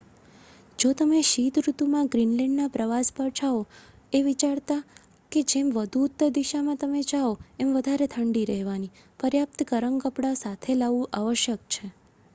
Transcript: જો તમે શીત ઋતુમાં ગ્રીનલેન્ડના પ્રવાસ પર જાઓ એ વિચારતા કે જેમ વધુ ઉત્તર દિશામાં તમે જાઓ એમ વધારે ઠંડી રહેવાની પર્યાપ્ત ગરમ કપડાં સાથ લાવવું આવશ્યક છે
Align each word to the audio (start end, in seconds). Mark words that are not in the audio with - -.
જો 0.79 0.91
તમે 0.93 1.17
શીત 1.23 1.57
ઋતુમાં 1.61 2.07
ગ્રીનલેન્ડના 2.07 2.69
પ્રવાસ 2.69 3.11
પર 3.11 3.33
જાઓ 3.39 3.59
એ 4.13 4.23
વિચારતા 4.23 4.79
કે 5.31 5.43
જેમ 5.45 5.69
વધુ 5.75 6.01
ઉત્તર 6.03 6.31
દિશામાં 6.33 6.79
તમે 6.79 7.01
જાઓ 7.07 7.31
એમ 7.59 7.75
વધારે 7.75 8.07
ઠંડી 8.07 8.47
રહેવાની 8.51 8.93
પર્યાપ્ત 9.19 9.65
ગરમ 9.69 10.01
કપડાં 10.01 10.41
સાથ 10.41 10.65
લાવવું 10.75 11.13
આવશ્યક 11.19 11.69
છે 11.71 11.91